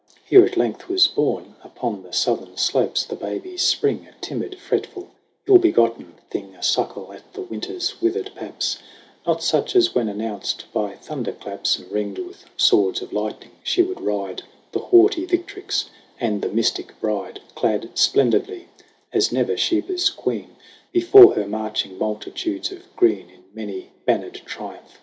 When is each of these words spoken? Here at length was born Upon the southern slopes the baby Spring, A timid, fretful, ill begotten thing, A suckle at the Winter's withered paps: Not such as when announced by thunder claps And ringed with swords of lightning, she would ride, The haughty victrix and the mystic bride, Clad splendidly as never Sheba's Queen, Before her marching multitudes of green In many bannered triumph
Here 0.25 0.43
at 0.43 0.57
length 0.57 0.89
was 0.89 1.05
born 1.07 1.53
Upon 1.63 2.01
the 2.01 2.11
southern 2.11 2.57
slopes 2.57 3.05
the 3.05 3.15
baby 3.15 3.55
Spring, 3.55 4.07
A 4.09 4.19
timid, 4.19 4.55
fretful, 4.57 5.09
ill 5.45 5.59
begotten 5.59 6.15
thing, 6.31 6.55
A 6.55 6.63
suckle 6.63 7.13
at 7.13 7.31
the 7.33 7.41
Winter's 7.43 8.01
withered 8.01 8.31
paps: 8.33 8.79
Not 9.27 9.43
such 9.43 9.75
as 9.75 9.93
when 9.93 10.09
announced 10.09 10.65
by 10.73 10.95
thunder 10.95 11.31
claps 11.31 11.77
And 11.77 11.91
ringed 11.91 12.17
with 12.17 12.45
swords 12.57 13.03
of 13.03 13.13
lightning, 13.13 13.51
she 13.61 13.83
would 13.83 14.01
ride, 14.01 14.41
The 14.71 14.79
haughty 14.79 15.23
victrix 15.27 15.89
and 16.19 16.41
the 16.41 16.49
mystic 16.49 16.99
bride, 16.99 17.39
Clad 17.53 17.91
splendidly 17.93 18.69
as 19.13 19.31
never 19.31 19.55
Sheba's 19.55 20.09
Queen, 20.09 20.55
Before 20.91 21.35
her 21.35 21.45
marching 21.45 21.99
multitudes 21.99 22.71
of 22.71 22.87
green 22.95 23.29
In 23.29 23.43
many 23.53 23.91
bannered 24.07 24.41
triumph 24.45 24.97